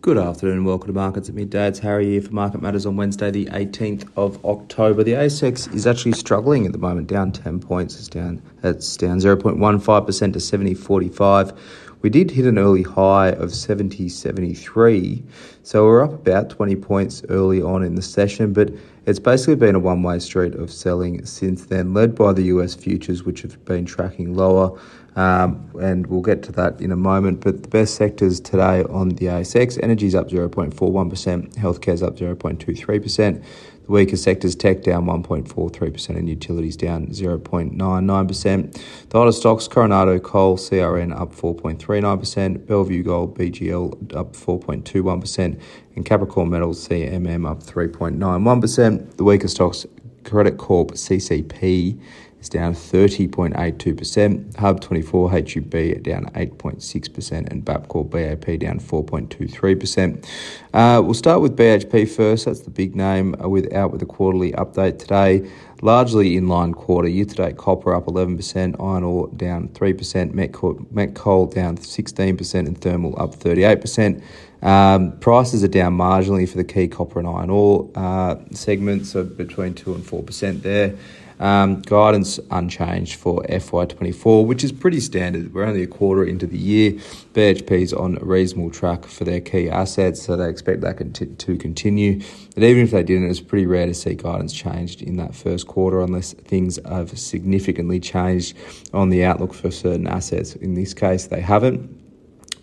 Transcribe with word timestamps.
Good 0.00 0.16
afternoon 0.16 0.64
welcome 0.64 0.86
to 0.86 0.92
Markets 0.92 1.28
at 1.28 1.34
Midday. 1.34 1.66
It's 1.66 1.80
Harry 1.80 2.06
here 2.06 2.22
for 2.22 2.30
Market 2.30 2.62
Matters 2.62 2.86
on 2.86 2.94
Wednesday, 2.94 3.32
the 3.32 3.46
18th 3.46 4.08
of 4.16 4.42
October. 4.44 5.02
The 5.02 5.14
ASX 5.14 5.74
is 5.74 5.88
actually 5.88 6.12
struggling 6.12 6.66
at 6.66 6.72
the 6.72 6.78
moment, 6.78 7.08
down 7.08 7.32
10 7.32 7.58
points. 7.58 7.98
It's 7.98 8.06
down, 8.06 8.40
it's 8.62 8.96
down 8.96 9.18
0.15% 9.18 10.32
to 10.32 10.38
70.45. 10.38 11.58
We 12.00 12.10
did 12.10 12.30
hit 12.30 12.46
an 12.46 12.58
early 12.58 12.84
high 12.84 13.30
of 13.30 13.50
70.73, 13.50 15.22
so 15.64 15.84
we're 15.84 16.04
up 16.04 16.12
about 16.12 16.48
20 16.48 16.76
points 16.76 17.24
early 17.28 17.60
on 17.60 17.82
in 17.82 17.96
the 17.96 18.02
session, 18.02 18.52
but 18.52 18.72
it's 19.06 19.18
basically 19.18 19.56
been 19.56 19.74
a 19.74 19.80
one 19.80 20.04
way 20.04 20.20
street 20.20 20.54
of 20.54 20.70
selling 20.70 21.24
since 21.26 21.64
then, 21.64 21.94
led 21.94 22.14
by 22.14 22.32
the 22.32 22.42
US 22.42 22.76
futures, 22.76 23.24
which 23.24 23.42
have 23.42 23.64
been 23.64 23.84
tracking 23.84 24.36
lower. 24.36 24.78
Um, 25.16 25.68
and 25.80 26.06
we'll 26.06 26.20
get 26.20 26.44
to 26.44 26.52
that 26.52 26.80
in 26.80 26.92
a 26.92 26.96
moment. 26.96 27.40
But 27.40 27.64
the 27.64 27.68
best 27.68 27.96
sectors 27.96 28.38
today 28.38 28.84
on 28.84 29.08
the 29.08 29.26
ASX 29.26 29.76
energy 29.82 30.06
is 30.06 30.14
up 30.14 30.28
0.41%, 30.28 31.54
healthcare 31.56 31.94
is 31.94 32.04
up 32.04 32.16
0.23%. 32.16 33.44
The 33.88 33.94
weaker 33.94 34.18
sectors, 34.18 34.54
tech 34.54 34.82
down 34.82 35.06
1.43% 35.06 36.10
and 36.10 36.28
utilities 36.28 36.76
down 36.76 37.06
0.99%. 37.06 38.82
The 39.08 39.18
hottest 39.18 39.38
stocks, 39.38 39.66
Coronado 39.66 40.18
Coal, 40.18 40.58
CRN 40.58 41.18
up 41.18 41.34
4.39%, 41.34 42.66
Bellevue 42.66 43.02
Gold, 43.02 43.38
BGL 43.38 44.14
up 44.14 44.34
4.21%, 44.34 45.58
and 45.96 46.04
Capricorn 46.04 46.50
Metals, 46.50 46.86
CMM 46.86 47.50
up 47.50 47.62
3.91%. 47.62 49.16
The 49.16 49.24
weaker 49.24 49.48
stocks, 49.48 49.86
Credit 50.22 50.58
Corp, 50.58 50.90
CCP 50.90 51.98
is 52.40 52.48
down 52.48 52.72
30.82%, 52.72 54.56
Hub 54.56 54.80
24 54.80 55.30
HUB 55.30 56.02
down 56.02 56.26
8.6%, 56.26 57.50
and 57.50 57.64
Bapcor 57.64 58.08
BAP 58.08 58.58
down 58.60 58.78
4.23%. 58.78 60.24
Uh, 60.72 61.02
we'll 61.02 61.14
start 61.14 61.40
with 61.40 61.56
BHP 61.56 62.08
first. 62.08 62.44
That's 62.44 62.60
the 62.60 62.70
big 62.70 62.94
name 62.94 63.34
uh, 63.42 63.48
with 63.48 63.72
out 63.72 63.90
with 63.90 64.02
a 64.02 64.06
quarterly 64.06 64.52
update 64.52 64.98
today. 64.98 65.50
Largely 65.80 66.36
in 66.36 66.48
line 66.48 66.74
quarter. 66.74 67.08
Year 67.08 67.24
to 67.24 67.34
date, 67.34 67.56
copper 67.56 67.94
up 67.94 68.06
11%, 68.06 68.82
iron 68.82 69.04
ore 69.04 69.28
down 69.36 69.68
3%, 69.68 70.32
met 70.32 70.52
coal, 70.52 70.84
met 70.90 71.14
coal 71.14 71.46
down 71.46 71.76
16%, 71.76 72.54
and 72.54 72.80
thermal 72.80 73.20
up 73.20 73.34
38%. 73.36 74.22
Um, 74.60 75.16
prices 75.20 75.62
are 75.62 75.68
down 75.68 75.96
marginally 75.96 76.48
for 76.48 76.56
the 76.56 76.64
key 76.64 76.88
copper 76.88 77.20
and 77.20 77.28
iron 77.28 77.50
ore 77.50 77.88
uh, 77.94 78.36
segments, 78.50 79.10
so 79.10 79.22
between 79.22 79.74
2 79.74 79.94
and 79.94 80.04
4% 80.04 80.62
there. 80.62 80.96
Um, 81.40 81.82
guidance 81.82 82.40
unchanged 82.50 83.14
for 83.14 83.42
FY24, 83.44 84.44
which 84.44 84.64
is 84.64 84.72
pretty 84.72 84.98
standard. 84.98 85.54
We're 85.54 85.64
only 85.64 85.82
a 85.82 85.86
quarter 85.86 86.24
into 86.24 86.46
the 86.46 86.58
year. 86.58 86.92
BHP's 87.32 87.92
on 87.92 88.18
a 88.18 88.24
reasonable 88.24 88.70
track 88.70 89.04
for 89.04 89.24
their 89.24 89.40
key 89.40 89.70
assets, 89.70 90.20
so 90.22 90.36
they 90.36 90.48
expect 90.48 90.80
that 90.80 90.98
to 91.38 91.56
continue. 91.56 92.20
But 92.54 92.64
even 92.64 92.82
if 92.82 92.90
they 92.90 93.04
didn't, 93.04 93.30
it's 93.30 93.40
pretty 93.40 93.66
rare 93.66 93.86
to 93.86 93.94
see 93.94 94.14
guidance 94.14 94.52
changed 94.52 95.00
in 95.00 95.16
that 95.18 95.34
first 95.34 95.68
quarter 95.68 96.00
unless 96.00 96.32
things 96.32 96.78
have 96.84 97.16
significantly 97.16 98.00
changed 98.00 98.56
on 98.92 99.10
the 99.10 99.24
outlook 99.24 99.54
for 99.54 99.70
certain 99.70 100.08
assets. 100.08 100.56
In 100.56 100.74
this 100.74 100.92
case, 100.92 101.28
they 101.28 101.40
haven't. 101.40 101.96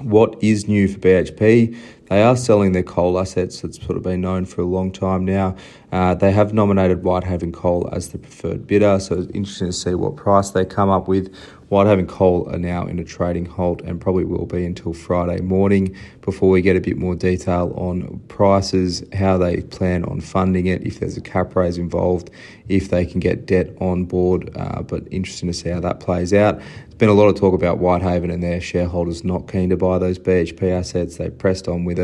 What 0.00 0.42
is 0.42 0.66
new 0.66 0.88
for 0.88 0.98
BHP? 0.98 1.78
They 2.10 2.22
are 2.22 2.36
selling 2.36 2.72
their 2.72 2.82
coal 2.82 3.18
assets. 3.18 3.62
That's 3.62 3.82
sort 3.82 3.96
of 3.96 4.02
been 4.02 4.20
known 4.20 4.44
for 4.44 4.60
a 4.60 4.66
long 4.66 4.92
time 4.92 5.24
now. 5.24 5.56
Uh, 5.90 6.14
they 6.14 6.32
have 6.32 6.52
nominated 6.52 7.02
Whitehaven 7.02 7.52
Coal 7.52 7.88
as 7.92 8.08
the 8.08 8.18
preferred 8.18 8.66
bidder, 8.66 8.98
so 8.98 9.14
it's 9.20 9.30
interesting 9.32 9.68
to 9.68 9.72
see 9.72 9.94
what 9.94 10.16
price 10.16 10.50
they 10.50 10.64
come 10.64 10.90
up 10.90 11.08
with. 11.08 11.34
Whitehaven 11.68 12.06
Coal 12.06 12.48
are 12.50 12.58
now 12.58 12.86
in 12.86 12.98
a 12.98 13.04
trading 13.04 13.46
halt 13.46 13.80
and 13.82 14.00
probably 14.00 14.24
will 14.24 14.46
be 14.46 14.64
until 14.64 14.92
Friday 14.92 15.40
morning 15.40 15.96
before 16.20 16.50
we 16.50 16.62
get 16.62 16.76
a 16.76 16.80
bit 16.80 16.98
more 16.98 17.14
detail 17.14 17.72
on 17.76 18.20
prices, 18.28 19.02
how 19.14 19.38
they 19.38 19.62
plan 19.62 20.04
on 20.04 20.20
funding 20.20 20.66
it, 20.66 20.86
if 20.86 21.00
there's 21.00 21.16
a 21.16 21.20
cap 21.20 21.56
raise 21.56 21.78
involved, 21.78 22.30
if 22.68 22.90
they 22.90 23.06
can 23.06 23.18
get 23.18 23.46
debt 23.46 23.70
on 23.80 24.04
board. 24.04 24.54
Uh, 24.56 24.82
but 24.82 25.02
interesting 25.10 25.48
to 25.48 25.54
see 25.54 25.70
how 25.70 25.80
that 25.80 26.00
plays 26.00 26.32
out. 26.32 26.58
There's 26.58 26.94
been 26.94 27.08
a 27.08 27.14
lot 27.14 27.28
of 27.28 27.34
talk 27.34 27.54
about 27.54 27.78
Whitehaven 27.78 28.30
and 28.30 28.42
their 28.42 28.60
shareholders 28.60 29.24
not 29.24 29.50
keen 29.50 29.70
to 29.70 29.76
buy 29.76 29.98
those 29.98 30.18
BHP 30.18 30.70
assets. 30.70 31.16
They 31.16 31.30
pressed 31.30 31.66
on 31.66 31.84
with 31.84 31.98
it, 31.98 32.03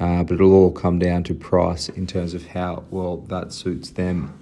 uh, 0.00 0.22
but 0.22 0.34
it'll 0.34 0.52
all 0.52 0.72
come 0.72 0.98
down 0.98 1.24
to 1.24 1.34
price 1.34 1.88
in 1.88 2.06
terms 2.06 2.34
of 2.34 2.48
how 2.48 2.84
well 2.90 3.18
that 3.28 3.52
suits 3.52 3.90
them. 3.90 4.38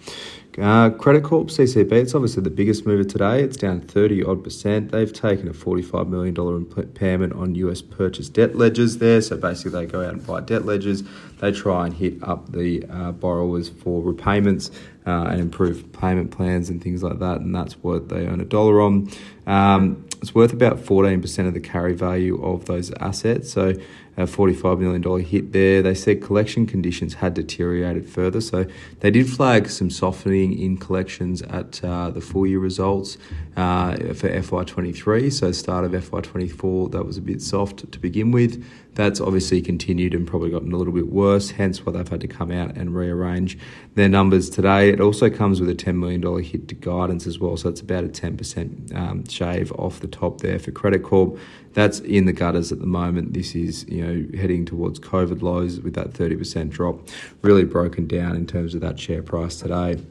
Uh, 0.59 0.89
Credit 0.89 1.23
Corp 1.23 1.49
CCP, 1.49 1.93
it's 1.93 2.15
obviously 2.15 2.43
the 2.43 2.51
biggest 2.51 2.87
mover 2.87 3.05
today. 3.05 3.43
It's 3.43 3.59
down 3.59 3.83
30 3.83 4.25
odd 4.25 4.43
percent. 4.43 4.91
They've 4.91 5.13
taken 5.13 5.49
a 5.49 5.53
$45 5.53 6.09
million 6.09 6.35
impairment 6.35 7.35
on 7.35 7.55
US 7.57 7.83
purchase 7.83 8.31
debt 8.31 8.57
ledgers 8.57 8.97
there. 8.97 9.21
So 9.21 9.37
basically, 9.37 9.73
they 9.73 9.93
go 9.93 10.03
out 10.03 10.15
and 10.15 10.27
buy 10.27 10.41
debt 10.41 10.65
ledgers. 10.65 11.03
They 11.41 11.53
try 11.53 11.85
and 11.85 11.95
hit 11.95 12.23
up 12.23 12.53
the 12.53 12.87
uh, 12.89 13.13
borrowers 13.13 13.69
for 13.69 14.03
repayments 14.03 14.71
uh, 15.07 15.27
and 15.29 15.41
improve 15.41 15.93
payment 15.93 16.31
plans 16.31 16.71
and 16.71 16.83
things 16.83 17.03
like 17.03 17.19
that. 17.19 17.41
And 17.41 17.55
that's 17.55 17.75
what 17.83 18.09
they 18.09 18.27
earn 18.27 18.41
a 18.41 18.45
dollar 18.47 18.81
on. 18.81 19.11
Um, 19.47 20.07
it's 20.23 20.35
worth 20.35 20.55
about 20.55 20.79
14% 20.79 21.47
of 21.47 21.53
the 21.53 21.61
carry 21.61 21.93
value 21.93 22.43
of 22.43 22.65
those 22.65 22.91
assets. 23.01 23.53
So 23.53 23.75
a 24.17 24.23
$45 24.23 24.79
million 24.79 25.25
hit 25.25 25.53
there. 25.53 25.83
They 25.83 25.95
said 25.95 26.23
collection 26.23 26.67
conditions 26.67 27.15
had 27.15 27.35
deteriorated 27.35 28.09
further. 28.09 28.41
So 28.41 28.67
they 29.01 29.11
did 29.11 29.29
flag 29.29 29.69
some 29.69 29.91
softening 29.91 30.46
in 30.53 30.77
collections 30.77 31.43
at 31.43 31.83
uh, 31.85 32.11
the 32.11 32.21
full 32.21 32.47
year 32.47 32.59
results 32.59 33.19
uh, 33.57 33.95
for 34.15 34.29
FY23. 34.29 35.33
So 35.33 35.53
start 35.53 35.85
of 35.85 35.93
FY24, 35.93 36.93
that 36.93 37.05
was 37.05 37.17
a 37.17 37.23
bit 37.23 37.41
soft 37.41 37.91
to 37.91 37.99
begin 37.99 38.31
with. 38.31 38.65
That's 38.97 39.21
obviously 39.21 39.61
continued 39.61 40.15
and 40.15 40.27
probably 40.27 40.51
gotten 40.51 40.73
a 40.73 40.77
little 40.77 40.93
bit 40.93 41.09
worse, 41.09 41.51
hence 41.51 41.85
why 41.85 41.93
they've 41.93 42.09
had 42.09 42.23
to 42.23 42.27
come 42.27 42.51
out 42.51 42.77
and 42.77 42.95
rearrange 42.97 43.59
their 43.95 44.09
numbers 44.09 44.49
today. 44.49 44.89
It 44.89 45.03
also 45.03 45.29
comes 45.29 45.61
with 45.61 45.69
a 45.69 45.75
$10 45.75 45.97
million 45.97 46.23
hit 46.43 46.69
to 46.69 46.75
guidance 46.75 47.27
as 47.27 47.39
well, 47.39 47.59
so 47.59 47.69
it's 47.69 47.83
about 47.83 48.05
a 48.05 48.09
10% 48.09 48.97
um, 48.97 49.29
shave 49.29 49.71
off 49.73 50.01
the 50.01 50.07
top 50.07 50.41
there 50.41 50.59
for 50.59 50.71
Credit 50.71 51.03
Corp. 51.03 51.39
That's 51.75 52.01
in 52.01 52.25
the 52.25 52.33
gutters 52.33 52.73
at 52.73 52.81
the 52.81 52.87
moment. 52.87 53.35
This 53.35 53.55
is, 53.55 53.87
you 53.87 54.03
know, 54.03 54.39
heading 54.41 54.65
towards 54.65 54.99
COVID 54.99 55.43
lows 55.43 55.79
with 55.79 55.93
that 55.93 56.15
30% 56.15 56.71
drop, 56.71 57.07
really 57.43 57.65
broken 57.65 58.07
down 58.07 58.35
in 58.35 58.47
terms 58.47 58.75
of 58.75 58.81
that 58.81 58.99
share 58.99 59.23
price 59.23 59.57
today. 59.57 60.03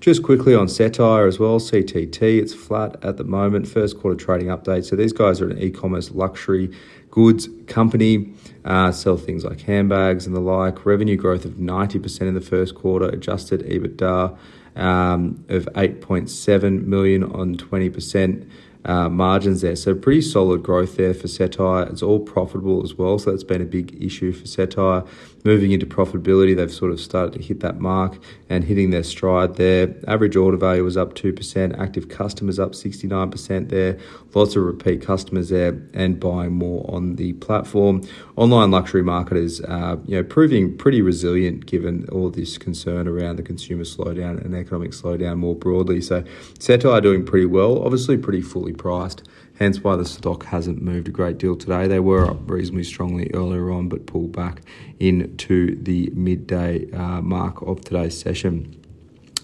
Just 0.00 0.22
quickly 0.22 0.54
on 0.54 0.66
Cettire 0.66 1.26
as 1.26 1.38
well, 1.38 1.58
CTT, 1.58 2.40
it's 2.40 2.54
flat 2.54 3.02
at 3.04 3.16
the 3.16 3.24
moment. 3.24 3.68
First 3.68 3.98
quarter 3.98 4.16
trading 4.16 4.48
update. 4.48 4.84
So 4.84 4.96
these 4.96 5.12
guys 5.12 5.40
are 5.40 5.48
an 5.48 5.58
e-commerce 5.58 6.10
luxury 6.12 6.70
goods 7.10 7.48
company, 7.66 8.32
uh, 8.64 8.92
sell 8.92 9.16
things 9.16 9.44
like 9.44 9.60
handbags 9.62 10.26
and 10.26 10.36
the 10.36 10.40
like. 10.40 10.86
Revenue 10.86 11.16
growth 11.16 11.44
of 11.44 11.52
90% 11.52 12.20
in 12.22 12.34
the 12.34 12.40
first 12.40 12.74
quarter, 12.74 13.08
adjusted 13.08 13.62
EBITDA 13.62 14.36
um, 14.76 15.44
of 15.48 15.66
8.7 15.74 16.84
million 16.84 17.24
on 17.24 17.56
20% 17.56 18.48
uh, 18.88 19.08
margins 19.08 19.60
there. 19.60 19.76
So 19.76 19.94
pretty 19.94 20.22
solid 20.22 20.62
growth 20.62 20.96
there 20.96 21.12
for 21.12 21.28
Cettire. 21.28 21.90
It's 21.90 22.02
all 22.02 22.18
profitable 22.18 22.82
as 22.82 22.94
well, 22.94 23.18
so 23.18 23.30
that's 23.30 23.44
been 23.44 23.60
a 23.60 23.66
big 23.66 24.02
issue 24.02 24.32
for 24.32 24.46
Cettire. 24.46 25.06
Moving 25.44 25.72
into 25.72 25.86
profitability, 25.86 26.56
they've 26.56 26.72
sort 26.72 26.90
of 26.90 26.98
started 26.98 27.34
to 27.34 27.42
hit 27.46 27.60
that 27.60 27.78
mark 27.78 28.18
and 28.48 28.64
hitting 28.64 28.90
their 28.90 29.02
stride 29.02 29.54
there. 29.54 29.94
Average 30.08 30.36
order 30.36 30.56
value 30.56 30.82
was 30.82 30.96
up 30.96 31.14
2%, 31.14 31.78
active 31.78 32.08
customers 32.08 32.58
up 32.58 32.72
69% 32.72 33.68
there, 33.68 33.98
lots 34.34 34.56
of 34.56 34.64
repeat 34.64 35.02
customers 35.02 35.50
there 35.50 35.80
and 35.94 36.18
buying 36.18 36.54
more 36.54 36.84
on 36.92 37.16
the 37.16 37.34
platform. 37.34 38.02
Online 38.36 38.70
luxury 38.70 39.02
market 39.02 39.36
is 39.36 39.60
uh, 39.62 39.96
you 40.06 40.16
know, 40.16 40.24
proving 40.24 40.76
pretty 40.76 41.02
resilient 41.02 41.66
given 41.66 42.08
all 42.10 42.30
this 42.30 42.56
concern 42.56 43.06
around 43.06 43.36
the 43.36 43.42
consumer 43.42 43.84
slowdown 43.84 44.42
and 44.44 44.54
economic 44.54 44.92
slowdown 44.92 45.36
more 45.36 45.54
broadly. 45.54 46.00
So 46.00 46.22
Cettire 46.58 47.02
doing 47.02 47.24
pretty 47.24 47.46
well, 47.46 47.82
obviously 47.84 48.16
pretty 48.16 48.42
fully 48.42 48.72
priced 48.78 49.22
hence 49.58 49.82
why 49.82 49.96
the 49.96 50.04
stock 50.04 50.44
hasn't 50.46 50.80
moved 50.80 51.08
a 51.08 51.10
great 51.10 51.38
deal 51.38 51.56
today. 51.56 51.86
They 51.86 52.00
were 52.00 52.26
up 52.26 52.48
reasonably 52.48 52.84
strongly 52.84 53.30
earlier 53.34 53.70
on, 53.70 53.88
but 53.88 54.06
pulled 54.06 54.32
back 54.32 54.62
into 54.98 55.76
the 55.82 56.10
midday 56.14 56.90
uh, 56.92 57.20
mark 57.20 57.60
of 57.62 57.82
today's 57.82 58.18
session. 58.18 58.74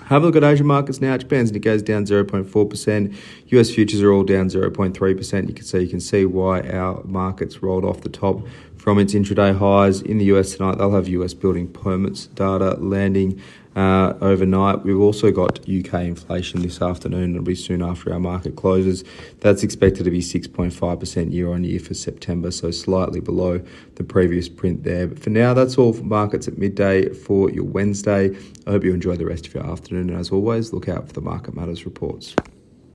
Have 0.06 0.22
a 0.22 0.26
look 0.26 0.36
at 0.36 0.44
Asian 0.44 0.66
markets 0.66 1.00
now. 1.00 1.16
Japan's 1.16 1.50
it 1.50 1.60
goes 1.60 1.82
down 1.82 2.04
0.4%. 2.04 3.16
US 3.48 3.70
futures 3.70 4.02
are 4.02 4.12
all 4.12 4.22
down 4.22 4.48
0.3%. 4.50 5.48
You 5.48 5.54
can 5.54 5.64
see 5.64 5.80
you 5.80 5.88
can 5.88 6.00
see 6.00 6.26
why 6.26 6.60
our 6.60 7.02
markets 7.04 7.62
rolled 7.62 7.86
off 7.86 8.02
the 8.02 8.10
top 8.10 8.46
from 8.84 8.98
its 8.98 9.14
intraday 9.14 9.56
highs. 9.56 10.02
In 10.02 10.18
the 10.18 10.26
US 10.26 10.56
tonight, 10.56 10.76
they'll 10.76 10.92
have 10.92 11.08
US 11.08 11.32
building 11.32 11.66
permits 11.66 12.26
data 12.26 12.74
landing 12.74 13.40
uh, 13.74 14.12
overnight. 14.20 14.84
We've 14.84 15.00
also 15.00 15.30
got 15.30 15.60
UK 15.60 16.02
inflation 16.02 16.60
this 16.60 16.82
afternoon. 16.82 17.30
It'll 17.30 17.42
be 17.42 17.54
soon 17.54 17.80
after 17.80 18.12
our 18.12 18.20
market 18.20 18.56
closes. 18.56 19.02
That's 19.40 19.62
expected 19.62 20.04
to 20.04 20.10
be 20.10 20.20
6.5% 20.20 21.32
year 21.32 21.50
on 21.50 21.64
year 21.64 21.80
for 21.80 21.94
September, 21.94 22.50
so 22.50 22.70
slightly 22.70 23.20
below 23.20 23.62
the 23.94 24.04
previous 24.04 24.50
print 24.50 24.84
there. 24.84 25.06
But 25.06 25.18
for 25.18 25.30
now, 25.30 25.54
that's 25.54 25.78
all 25.78 25.94
for 25.94 26.04
markets 26.04 26.46
at 26.46 26.58
midday 26.58 27.08
for 27.08 27.50
your 27.50 27.64
Wednesday. 27.64 28.36
I 28.66 28.70
hope 28.70 28.84
you 28.84 28.92
enjoy 28.92 29.16
the 29.16 29.24
rest 29.24 29.46
of 29.46 29.54
your 29.54 29.66
afternoon. 29.66 30.10
And 30.10 30.20
as 30.20 30.30
always, 30.30 30.74
look 30.74 30.90
out 30.90 31.06
for 31.06 31.14
the 31.14 31.22
Market 31.22 31.54
Matters 31.54 31.86
reports. 31.86 32.36